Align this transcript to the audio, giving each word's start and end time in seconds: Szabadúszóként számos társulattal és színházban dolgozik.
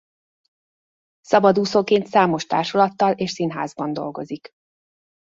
Szabadúszóként 1.21 2.07
számos 2.07 2.45
társulattal 2.45 3.11
és 3.13 3.31
színházban 3.31 3.93
dolgozik. 3.93 4.49